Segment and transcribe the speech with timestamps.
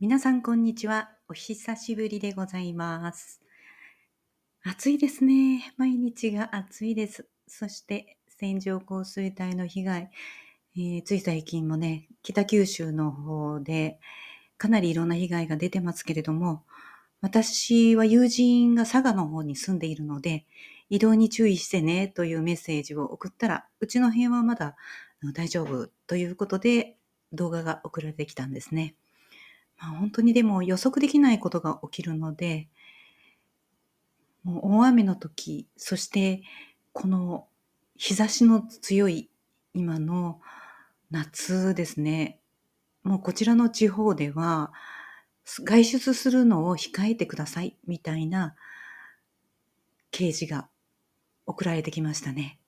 [0.00, 1.10] 皆さんこんにちは。
[1.28, 3.40] お久しぶりでございます。
[4.62, 5.74] 暑いですね。
[5.76, 7.26] 毎日が暑いです。
[7.48, 10.10] そして線状降水帯の被害、
[10.76, 13.98] えーつい最近もね、北九州の方で
[14.56, 16.62] かなりいろんな被害が出てますけれども、
[17.20, 20.46] 私は友人が佐賀の方に住んでいるので、
[20.90, 24.76] 移動に注意してねというメッセージを送ったら、うちの辺はまだ
[25.34, 26.98] 大丈夫ということで
[27.32, 28.94] 動画が送られてきたんですね。
[29.78, 32.68] まあ、本当にでも予測できないことが起きるので、
[34.44, 36.42] もう大雨の時、そして
[36.92, 37.46] この
[37.96, 39.30] 日差しの強い
[39.74, 40.40] 今の
[41.10, 42.40] 夏ですね。
[43.02, 44.72] もうこちらの地方では
[45.44, 48.54] 外出するのを控えてくださいみたいな
[50.12, 50.68] 掲示が
[51.46, 52.58] 送られてきましたね。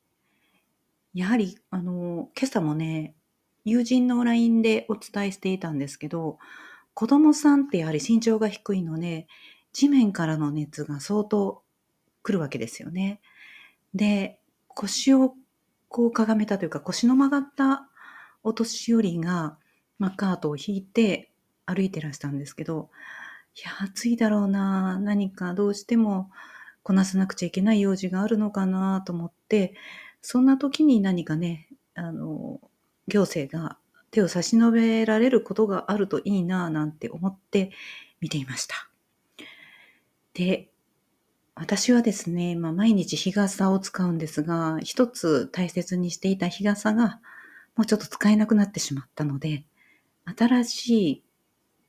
[1.12, 3.14] やはり、あの、今朝もね、
[3.64, 6.38] 友人の LINE でお伝えしていたんですけど、
[7.00, 9.26] 子供さんってやはり身長が低いので、
[9.72, 11.62] 地面からの熱が相当
[12.22, 13.22] 来るわけですよね。
[13.94, 14.38] で、
[14.68, 15.32] 腰を
[15.88, 17.88] こうかがめたというか、腰の曲がった
[18.42, 19.56] お年寄りが、
[19.98, 21.30] まあ、カートを引いて
[21.64, 22.90] 歩いてらしたんですけど、
[23.56, 26.30] いや、暑いだろうな、何かどうしても
[26.82, 29.72] こなさなくちゃいけない用事があるのかなと思って、
[30.20, 32.60] そんな時に何かね、あの、
[33.08, 33.78] 行政が
[34.10, 37.70] 手を差し伸べられることがあるといいなぁなんて思って
[38.20, 38.88] 見ていました。
[40.34, 40.70] で、
[41.54, 47.20] 私はですね、まあ、毎日日傘を使うんですが、一つ大切にしていた日傘が
[47.76, 49.64] もうちょっと使えなくなってしまったので、
[50.24, 51.24] 新しい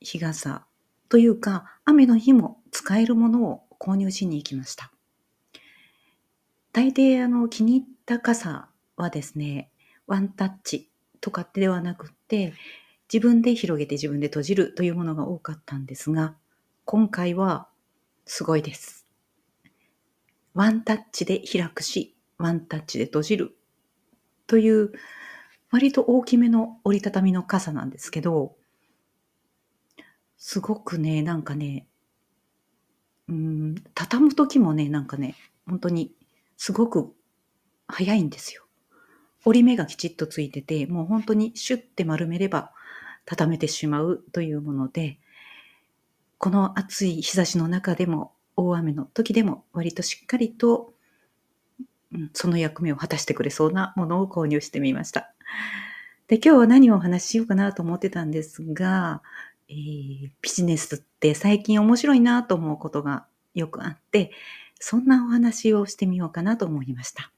[0.00, 0.66] 日傘
[1.08, 4.92] というか、雨の日も使えるものを購入しに行きました。
[6.72, 9.70] 大抵あの気に入った傘はですね、
[10.06, 10.91] ワンタッチ
[11.22, 12.52] とかではなくって、
[13.10, 16.36] 自分で広げて自分で閉じるというものが多かったんですが、
[16.84, 17.68] 今回は
[18.26, 19.06] すごいです。
[20.52, 23.56] ワンタッチで開くし、ワンタッチで閉じる
[24.46, 24.92] という
[25.70, 28.56] 割と大きめの折りたたみの傘なんですけど、
[30.36, 31.86] すごくね、なんかね、
[33.28, 36.12] うん、畳む時もね、なんかね、本当に
[36.56, 37.14] すごく
[37.86, 38.61] 早いんですよ。
[39.44, 42.72] 折り目がきちっとついてて、もう本当にシュッて丸めれば
[43.24, 45.18] 畳めてしまうというもので、
[46.38, 50.92] この暑い日差しの中でも、大雨の時でも割としっかりと、
[52.12, 55.32] うんその役目を果たしてくれそうなものを購入してみました。
[56.28, 59.22] で、今日は何をお話ししようかなと思ってたんですが、
[59.68, 64.32] えービジネスって最近面白いなと思うことがよくあって、
[64.78, 67.30] そんなお話をしてみようかなと思いました。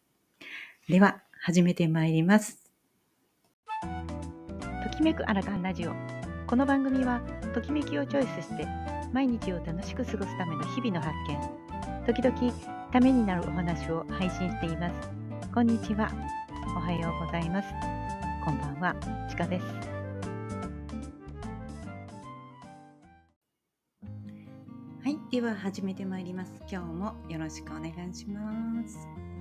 [0.88, 2.56] では、始めてまいります。
[4.82, 5.92] ときめくアラカンラジオ。
[6.46, 7.20] この番組は
[7.52, 8.66] ときめきをチョイスして
[9.12, 12.06] 毎日を楽しく過ごすための日々の発見。
[12.06, 15.10] 時々ためになるお話を配信しています。
[15.52, 16.10] こんにちは。
[16.74, 17.68] おはようございます。
[18.42, 18.96] こんばんは。
[19.28, 19.66] ちかです。
[25.02, 26.54] はい、では始めてまいります。
[26.70, 28.40] 今日もよろしくお願いしま
[28.88, 29.33] す。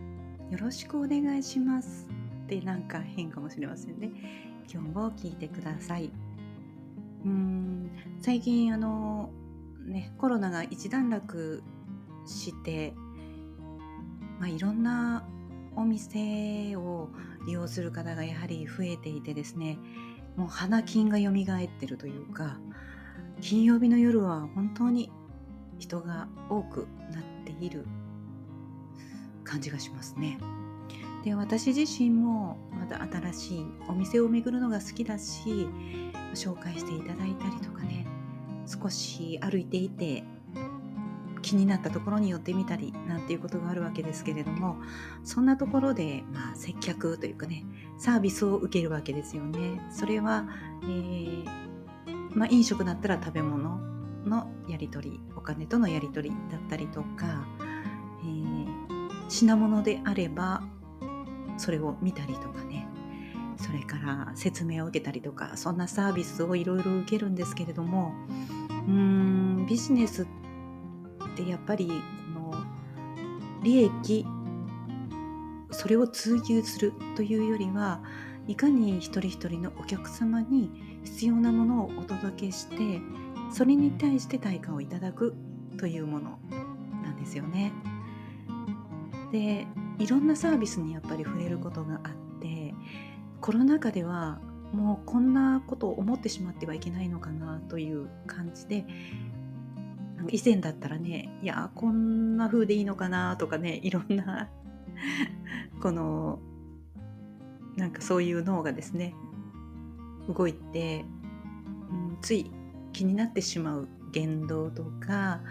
[0.53, 2.08] よろしくお願いします
[2.46, 4.12] ってなんか変かもしれませんね。
[4.72, 6.12] 今日も聞いてください。
[7.25, 7.90] うーん、
[8.22, 9.31] 最近あの
[9.84, 11.63] ね、コロナが一段落
[12.28, 12.94] して、
[14.40, 15.28] まあ、いろんな
[15.75, 17.09] お店を
[17.47, 19.80] 利用する方がやはり増えていてですね、
[20.36, 22.59] もう花金が蘇ってるというか、
[23.42, 25.12] 金曜日の夜は本当に
[25.80, 27.88] 人が多くなっている
[29.53, 30.40] 感じがしますね。
[31.24, 35.68] で私自身もまだ新しいお店を巡るのが好きだし
[36.34, 38.06] 紹介していただいたりとかね
[38.66, 40.24] 少し歩いていて
[41.42, 44.78] 気になったところに寄ってみたりなんていうことがあるわけですけれども
[45.24, 47.63] そんなところで、まあ、接客というかね
[47.97, 49.80] サービスを受けるわけですよね。
[49.92, 50.46] それは、
[50.84, 51.46] えー
[52.34, 53.80] まあ、飲食だったら食べ物
[54.25, 57.45] のやり取りお金とのやり取りだったりとか、
[59.33, 60.62] 品物であれば
[61.57, 62.88] それを見たりとかね
[63.57, 68.13] それから説明を受けたりとかそんなサービスをいろいろ受けるんですけれども
[68.88, 70.27] うーんビジネスっ
[71.35, 71.88] てやっぱり
[72.35, 72.53] この
[73.63, 74.24] 利益
[75.71, 78.03] それを追求するというよりは
[78.47, 83.01] いかに一人一人のお客様に必要なものをお届けして
[83.51, 85.33] それに対して対価をいただく
[85.80, 86.38] というもの
[87.03, 87.71] なんですよね。
[89.33, 89.65] で
[89.97, 92.75] いろんなサービスにやっぱり触れることがあって
[93.41, 94.39] コロナ禍では
[94.71, 98.85] もうこんなことを思ってしまってはいけないのかなという感じで
[100.30, 104.50] 以前だったらねいやこんな風でいいのかなとかねいろんな
[105.81, 106.39] この
[107.75, 109.15] なんかそういう脳がですね
[110.30, 111.06] 動いて、
[111.89, 112.51] うん、つい
[112.94, 115.41] 気になってしまう言動とか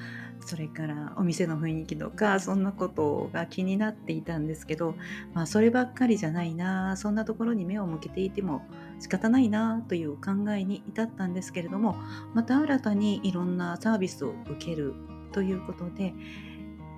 [0.44, 4.94] それからお店の雰囲気とかそんなことが気になっていたんですけど、
[5.35, 8.62] まあ、そればっかりじゃないなそんなところに目を向けていても
[8.99, 11.97] 仕方ないなという考えに至ったんですけれども
[12.35, 14.94] また新たにいろんなサービスを受ける
[15.33, 16.12] ということで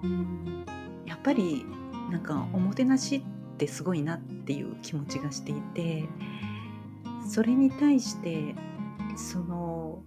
[0.03, 0.65] うん
[1.07, 1.65] やっぱり
[2.11, 3.25] なんかおもてなし
[3.55, 6.05] ってすごいなっていう気持ちがしていて
[7.29, 8.55] それに対して
[9.17, 10.03] その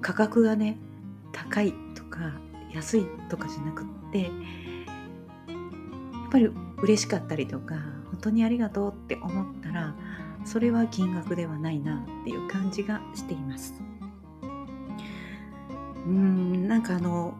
[0.00, 0.76] 価格がね
[1.32, 1.72] 高い
[2.12, 2.32] か
[2.72, 4.30] 安いとかじゃなくってやっ
[6.30, 6.50] ぱり
[6.82, 7.74] 嬉しかったりとか
[8.10, 9.94] 本当にありがとうって思ったら
[10.44, 13.74] それは金額ではないなっていう感じがしています。
[16.06, 17.34] うんなんかあの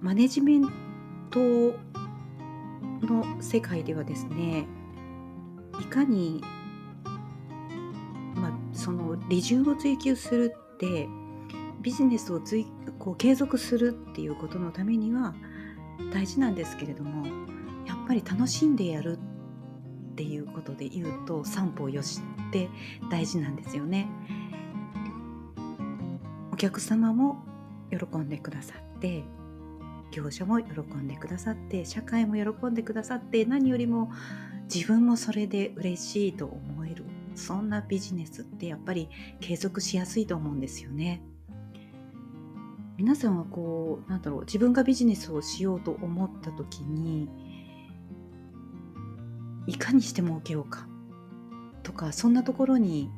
[0.00, 0.68] マネジメン
[1.30, 1.38] ト
[3.06, 4.66] の世界ではですね
[5.80, 6.42] いかに、
[8.34, 11.08] まあ、その利潤を追求するって
[11.84, 12.66] ビジネスをつい
[12.98, 15.34] こう継続するっていうことのためには
[16.14, 17.26] 大事なんですけれども
[17.86, 19.18] やっぱり楽しんでやる
[20.12, 22.70] っていうことで言うと三方よしって
[23.10, 24.08] 大事なんですよね。
[26.50, 27.44] お客様も
[27.90, 29.24] 喜んでくださって
[30.10, 34.10] 業者も喜んでくださって社会も喜んでくださって何よりも
[34.72, 37.04] 自分もそれで嬉しいと思える
[37.34, 39.10] そんなビジネスってやっぱり
[39.40, 41.22] 継続しやすいと思うんですよね。
[42.96, 47.28] 皆さんはこうなんだろう自分がビジネスをしようと思った時に
[49.66, 50.86] いかにして儲けようか
[51.82, 53.10] とかそんなところに、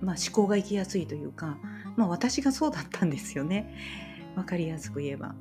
[0.00, 1.58] まあ、思考が行きやすいというか、
[1.96, 3.74] まあ、私がそうだったんですよね
[4.34, 5.34] 分かりやすく言えば。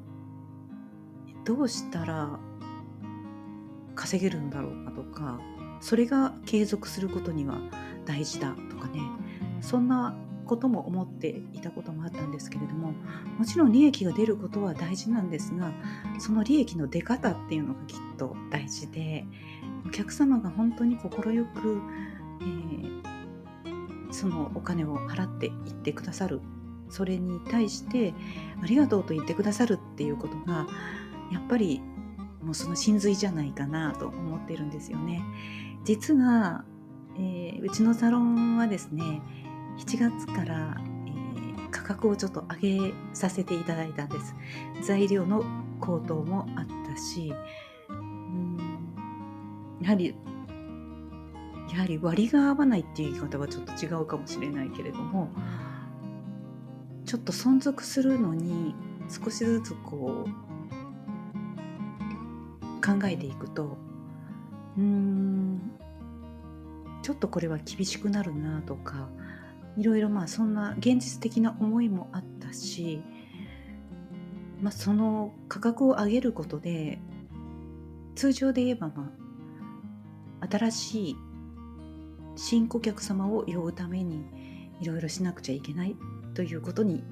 [1.46, 2.40] どうしたら
[3.96, 5.40] 稼げるんだろうかとか
[5.80, 7.58] それが継続することには
[8.06, 9.00] 大事だとかね
[9.62, 10.14] そんな
[10.48, 12.94] ことも思っていたこともあったんですけれども
[13.38, 15.72] もちろん利益が出ることは大事なんですが
[16.20, 19.26] その利益の出方っていうのがきっと大事で
[19.86, 21.82] お客様が本当に快く、
[22.42, 23.04] えー、
[24.12, 26.42] そのお金を払っていってくださる
[26.90, 28.14] それに対して
[28.62, 30.68] ありがとうと言ってくださるっていうことが
[31.32, 31.82] やっぱり
[32.42, 35.22] もうその真髄じゃないかなと思ってるんですよね。
[35.84, 36.64] 実は、
[37.18, 39.22] えー、うちのサロンはですね
[39.78, 44.36] 7月から、えー、価格をちょっと上げさせていただいたんです。
[44.82, 45.44] 材料の
[45.80, 47.34] 高騰もあったし
[47.90, 48.58] うん
[49.82, 50.16] やはり
[51.72, 55.30] やはり割が合わないっていう言い方はちょっと違うかもしれないけれども
[57.06, 58.74] ちょっと存続するのに
[59.10, 60.30] 少しずつこう
[62.86, 63.78] 考えていくと
[64.78, 65.72] うーん
[67.02, 69.10] ちょっとこれは厳しくなるなとか
[69.78, 73.02] いろいろまあそんな現実的な思いもあったし、
[74.62, 77.00] まあ、その価格を上げることで
[78.16, 79.12] 通常で言えばま
[80.42, 81.16] あ新しい
[82.36, 84.26] 新顧客様を呼ぶために
[84.82, 85.96] いろいろしなくちゃいけない
[86.34, 87.04] ということに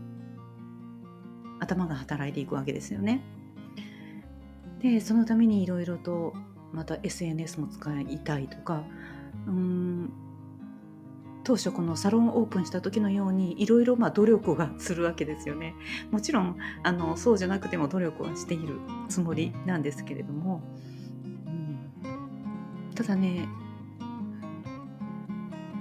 [1.60, 3.22] 頭が働いていくわけですよね。
[4.82, 6.34] でそのためにいろいろと
[6.74, 8.84] また SNS も使いたいとか
[9.48, 10.25] うん
[11.46, 15.76] 当初このサロンオープンした時のようにいろいろま努力はするわけですよね。
[16.12, 20.64] もちろんあのそうじゃなくても努力はしているつもりなんですけれども、
[22.04, 22.10] う
[22.90, 23.48] ん、ただね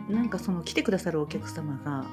[0.09, 2.05] なんかその来てくださるお客様が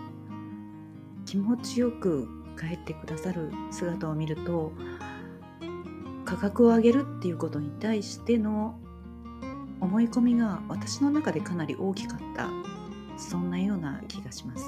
[1.26, 4.72] 気持ちよく帰ってくださる姿を見ると
[6.24, 8.80] 価格を上げるっていうことに対しての
[9.82, 12.61] 思い込みが私の中でかなり大きかった
[13.22, 14.66] そんなような気がします。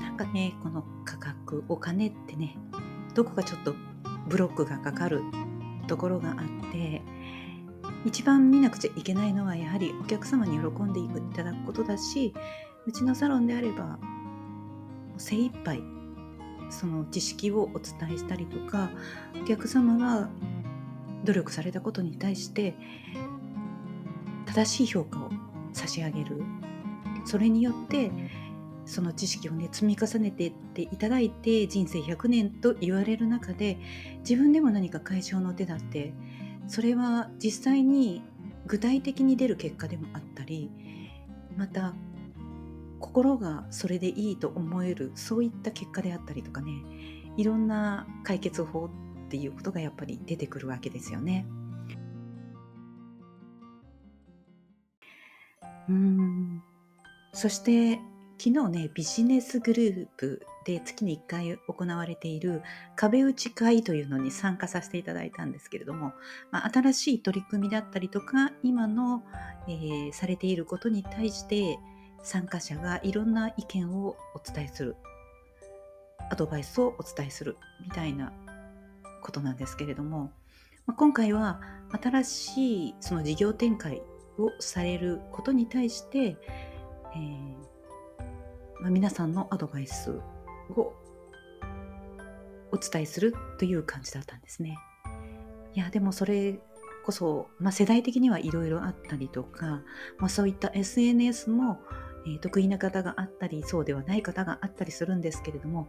[0.00, 2.56] なんかねこの価格お金ってね
[3.14, 3.74] どこかちょっと
[4.28, 5.22] ブロックがかかる
[5.86, 7.02] ところがあって
[8.04, 12.32] 一番見なくちゃいけないのはやはりお客様に喜んでいただくことだし
[12.86, 13.98] うちのサロンであれば
[15.18, 15.82] 精一杯
[16.70, 18.90] その知識をお伝えしたりとか
[19.42, 20.28] お客様が
[21.24, 22.74] 努力されたことに対して
[24.46, 25.30] 正しい評価を
[25.72, 26.42] 差し上げる
[27.24, 28.10] それによって
[28.86, 33.78] その知識をね積み重ねていっていただいて人生100年と言われる中で
[34.20, 36.12] 自分でも何か解消の手だって
[36.66, 38.22] それは実際に
[38.66, 40.70] 具体的に出る結果でもあったり
[41.56, 41.94] また
[42.98, 46.72] 心がそれでいいと思えるそういった結果であったりとかね
[47.36, 51.46] いろんな解決法っていうことがやっぱり出てくるわけですよね。
[55.90, 56.62] うん。
[57.32, 57.98] そして
[58.38, 62.62] 昨日ねビジネスグループで月に1回行われている
[62.96, 66.12] 壁打ち会というのに参加させていただいたんですけれども、
[66.50, 69.22] まあ、新しい取り組みだったりとか今の、
[69.68, 71.78] えー、されていることに対して
[72.22, 74.96] 参加者がいろんな意見をお伝えする
[76.30, 78.32] アドバイスをお伝えするみたいな
[79.22, 80.30] ことなんですけれども、
[80.86, 81.60] まあ、今回は
[82.00, 84.02] 新しいその事業展開
[84.44, 87.70] をされることに対して、えー
[88.80, 90.20] まあ、皆さんのアドバイス
[90.76, 90.92] を
[92.72, 94.78] お伝えするという感じだったんですね。
[95.74, 96.58] いやでもそれ
[97.04, 99.82] こそ、まあ、世代的にはいろいろあったりとか、
[100.18, 101.78] まあ、そういった SNS も、
[102.26, 105.88] えー、得意な方があったりそうではない方があったりするんですけれども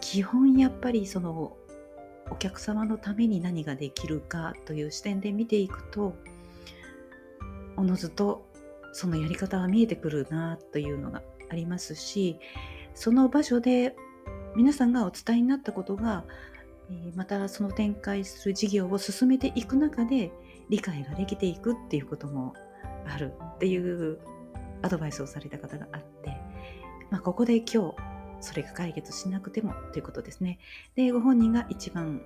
[0.00, 1.56] 基本やっぱりその
[2.30, 6.14] お客様のために何ができるかという視点で見ていくと
[7.80, 8.46] おのずと
[8.92, 12.38] そのやり方は見えてくるなというのがありますし
[12.94, 13.96] その場所で
[14.54, 16.24] 皆さんがお伝えになったことが
[17.14, 20.30] またその展開する事業を進めていく中で
[20.68, 22.52] 理解ができていくっていうことも
[23.08, 24.18] あるっていう
[24.82, 26.36] アドバイスをされた方があって、
[27.10, 27.94] まあ、ここで今日
[28.40, 30.58] それが解決しなくてもということですね。
[30.96, 32.20] でご本人が一番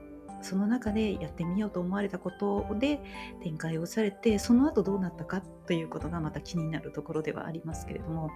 [0.45, 3.01] その中でやってみようと思われたことで
[3.43, 8.31] 展開をされてその後どうなったかということがまた気になるところではありますけれども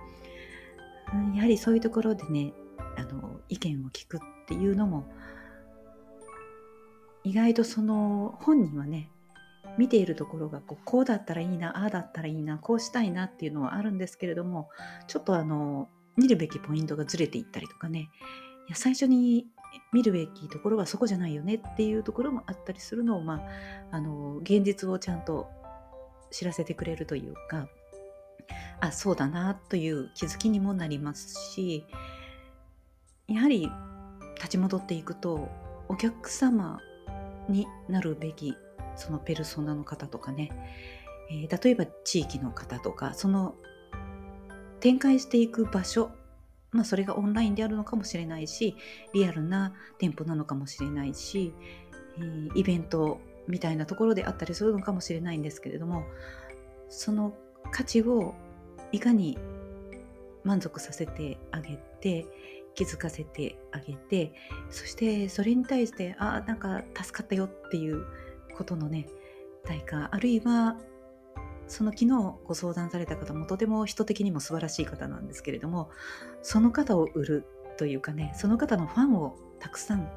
[1.35, 2.53] やはりそういうところでね
[2.97, 5.07] あの意見を聞くっていうのも
[7.25, 9.11] 意外とその本人はね
[9.77, 14.69] 見ているところがこうこうだったらいいなああだったらいいなこうしたいなっていうのはあるんですけれども
[15.07, 18.11] ちょっとあの見るべきポイントがずれていったりとかね
[18.69, 19.47] いや最初に
[19.93, 23.37] 見るべきところはそこじゃないよねっていうところもあったりするのを、ま
[23.91, 25.49] あ、あの現実をちゃんと
[26.31, 27.69] 知らせてくれるというか
[28.81, 31.85] あそうだなという気づきにもなりますし
[33.27, 33.71] やはり
[34.37, 35.49] 立ち戻っていくと
[35.89, 36.81] お客様
[37.49, 38.55] になるべき
[38.97, 40.51] そのペルソナの方とかね、
[41.31, 43.55] えー、例えば地域の方とかその
[44.81, 46.11] 展開していく場所
[46.71, 48.77] まあそれがオンラインであるのかもしれないし
[49.15, 51.53] リアルな店舗なのかもしれないし、
[52.19, 56.05] えー、イベントみたいなところであったりするのかもしれないんですけれども
[56.89, 57.35] その
[57.71, 58.35] 価値を
[58.93, 59.39] いかに
[60.45, 62.27] 満足させてあげて
[62.75, 64.33] 気づかせてあげて
[64.71, 68.05] そしてそれに対してあなんか助かったよっていう
[68.57, 69.09] ことのね
[69.65, 70.77] 対価あるいは
[71.69, 75.91] その昨日ご相談された方もとても人的にも素晴らしい方なんですけれども
[76.43, 77.47] その方を売る
[77.77, 80.11] というかねその方のファンをたくさん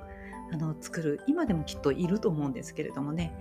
[0.51, 3.33] あの作る今でもきっといると思うんですけれどもね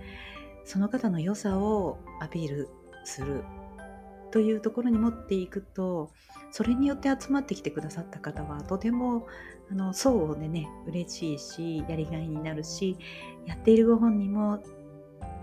[0.65, 2.69] その方の良さをアピール
[3.03, 3.43] する
[4.31, 6.11] というところに持っていくと
[6.51, 9.27] それによって集まってきてくださった方はとても
[9.69, 12.97] あの相互でね嬉しいしやりがいになるし
[13.45, 14.63] やっているご本人も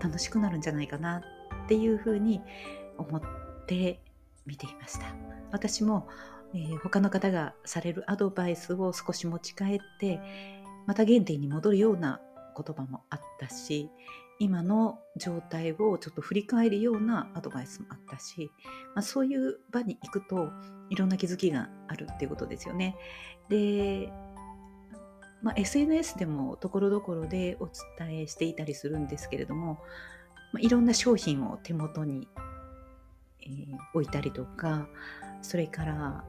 [0.01, 1.21] 楽しくなるんじゃないかな
[1.69, 2.41] っていうふうに
[2.97, 3.21] 思っ
[3.67, 3.99] て
[4.47, 5.13] 見ていました
[5.51, 6.07] 私も、
[6.55, 10.19] えー、他の方がされるアドバイスを少し持ち帰って
[10.87, 12.21] また原点に戻るような
[12.57, 13.91] 言葉もあったし
[14.39, 18.49] 今の状態をちょっと振り返るようなアドバイスもあったし、
[18.95, 20.49] まあ、そういう場に行くと
[20.89, 22.95] いろんな気づきがあるっていうことですよね。
[23.49, 24.11] で、
[25.43, 29.81] まあ、SNS でもところどころでお伝えしていたりするんですけれども、
[30.51, 32.27] まあ、いろんな商品を手元に、
[33.41, 34.87] えー、置いたりとか
[35.41, 36.23] それから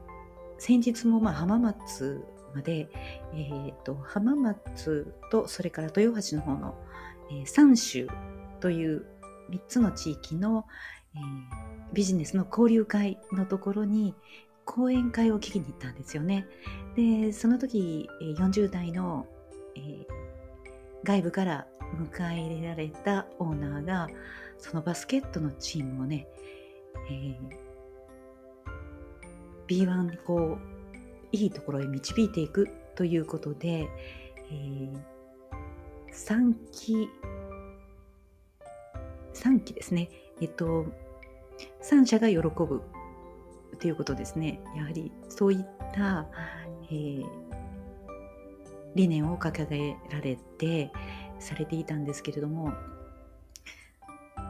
[0.57, 2.23] 先日もまあ浜松
[2.53, 2.89] まで、
[3.33, 6.75] えーと浜松とそれから豊橋の方の
[7.31, 8.07] え3州
[8.59, 9.05] という
[9.49, 10.65] 3つの地域の、
[11.15, 11.21] えー、
[11.93, 14.13] ビジネスの交流会のところに
[14.65, 16.45] 講演会を聞きに行ったんですよね。
[16.95, 19.25] でその時40代の、
[19.75, 20.05] えー、
[21.03, 24.07] 外部から迎え入れられたオーナーが
[24.57, 26.27] そのバスケットのチームをね、
[27.09, 27.37] えー、
[29.67, 30.71] B1 にこう
[31.31, 33.87] いいところへ導いていくということで、
[34.51, 34.93] えー、
[36.11, 37.09] 3期、
[39.33, 40.09] 3期ですね。
[40.41, 40.85] えっと、
[41.83, 42.81] 3社が喜ぶ
[43.79, 44.59] ということですね。
[44.75, 46.27] やはりそういった、
[46.89, 47.25] えー、
[48.95, 50.91] 理念を掲げられて
[51.41, 52.73] されていたんですけれども、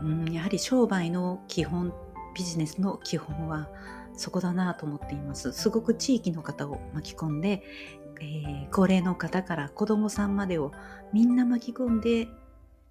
[0.01, 1.93] うん、やはり商売の基本
[2.36, 3.69] ビジネスの基本は
[4.13, 5.51] そこだなと思っています。
[5.51, 7.63] すごく地域の方を巻き込んで、
[8.19, 10.71] えー、高齢の方から子どもさんまでを
[11.12, 12.27] みんな巻き込んで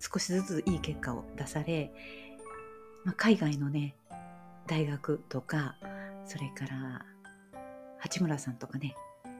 [0.01, 1.93] 少しずついい結果を出され、
[3.05, 3.95] まあ、海外のね
[4.67, 5.77] 大学とか
[6.25, 7.05] それから
[7.99, 8.97] 八村さんとかね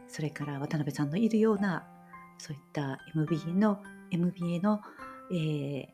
[0.07, 1.87] それから渡辺さんのいるような
[2.39, 4.81] そういった MBA の MBA の、
[5.31, 5.87] えー、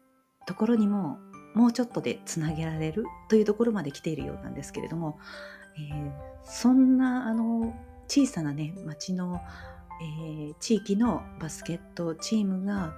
[0.47, 1.19] ところにも
[1.55, 5.19] もうちょっとでつなげられるというところまで来ているようなんですけれども、
[5.79, 6.13] えー、
[6.45, 7.75] そんなあの
[8.09, 9.41] 小さなね町の、
[10.03, 12.95] えー、地域のバスケットチームが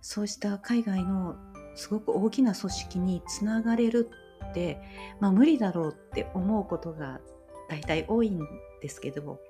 [0.00, 1.36] そうした海外の
[1.74, 4.08] すごく大きな組織につながれる
[4.50, 4.80] って、
[5.20, 7.20] まあ、無理だろうって思うことが
[7.68, 8.40] 大体多いん
[8.80, 9.40] ですけど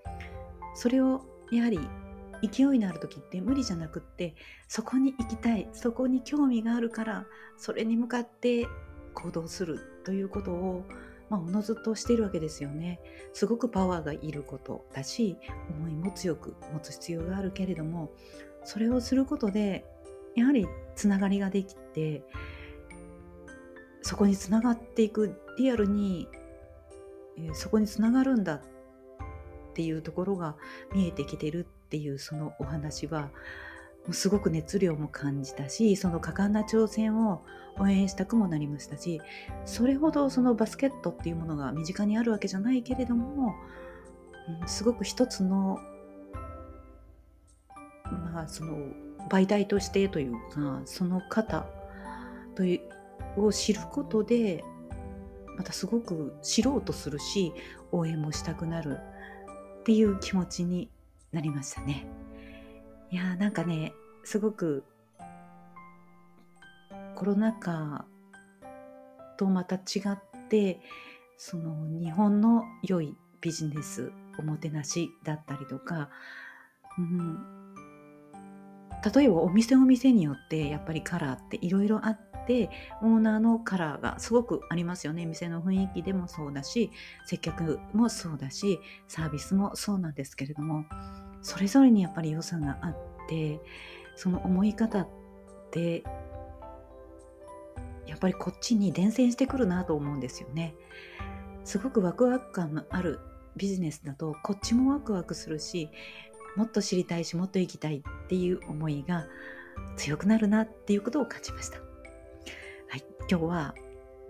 [0.74, 1.78] それをやはり
[2.42, 4.34] 勢いのある時って無理じゃなくって
[4.68, 7.26] そこに行きたいそこに興味があるから
[7.56, 8.66] それに向かって
[9.14, 10.84] 行動するということを
[11.28, 13.00] まあ、おのずとしているわけですよね。
[13.32, 15.36] すごくパワーがいることだし
[15.70, 18.12] 思いも強く持つ必要があるけれども
[18.64, 19.84] それをすることで
[20.34, 22.22] やはりつながりができて
[24.02, 26.28] そこにつながっていくリアルに、
[27.36, 28.60] えー、そこにつながるんだっ
[29.74, 30.56] ていうところが
[30.94, 33.30] 見えてきてるっていうそのお話はも
[34.10, 37.44] うすごく熱量も感じたしその果敢な挑戦を
[37.78, 39.20] 応援したくもなりましたし
[39.64, 43.54] それほどそのバスケットっていうものが身近にあるわけじゃないけれども、
[44.60, 45.78] うん、すごく一つの
[48.32, 48.76] まあその
[49.28, 51.66] 媒体としてというかその方
[52.54, 52.80] とい
[53.36, 54.64] うを知ることで
[55.56, 57.52] またすごく知ろうとするし
[57.92, 58.98] 応援もしたくなる
[59.80, 60.90] っていう気持ちに
[61.36, 62.06] なりましたね。
[63.10, 63.92] いやーなんかね
[64.24, 64.84] すごく
[67.14, 68.06] コロナ禍
[69.36, 70.80] とまた違って
[71.36, 76.08] その日本の良いビジネスおもてなしだったりとか、
[76.98, 77.38] うん、
[79.14, 82.70] 例えばお店お店によってやっぱりカラーっていろいろあって
[83.02, 86.90] オーナーのカラーがすごくありますよね店の雰囲気でもそうだし
[87.26, 90.86] 接客もそうだしサービスもそうなんですけれども
[91.46, 92.96] それぞれにやっぱり良さがあっ
[93.28, 93.60] て
[94.16, 95.08] その思い方っ
[95.70, 96.02] て
[98.04, 100.74] やっぱりこっちに伝染してくるなと思うんですよね。
[101.64, 103.20] すごくワクワク感のある
[103.56, 105.88] ビジネスだとこっちもワクワクするし
[106.56, 109.26] もっと知りたいしもっと行きたいっていう思いが
[109.96, 111.78] 強くなるなっていうことを感じました。
[111.78, 113.74] はい、今日は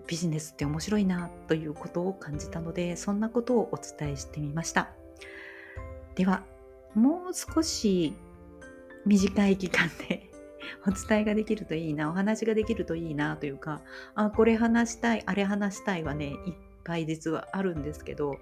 [0.05, 4.91] ビジネスって面白いなということを感じたのでそんなことをお伝えしてみました。
[6.13, 6.43] では
[6.97, 8.13] もう少し
[9.05, 10.31] 短い期間で
[10.87, 13.81] お伝えができるといいなお話ができるといいなというか
[14.15, 18.39] あこれ話したいあれ話したいはねいっぱい実はあるんですけど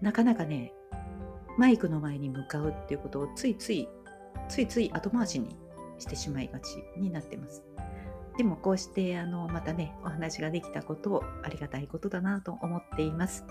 [0.00, 0.72] なかなかね
[1.58, 3.88] マイクの前に向かうっていうことをついつい
[4.48, 5.56] ついつい後回しに
[5.98, 7.64] してしまいがちになってます。
[8.38, 13.44] でもこうしてあのまたねお話ができたことをありがたいことだなと思っています。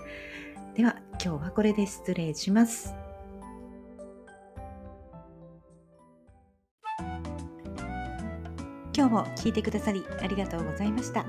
[0.74, 2.94] では今日はこれで失礼します。
[9.00, 11.24] 今日も聞いてくださりありがとうございました。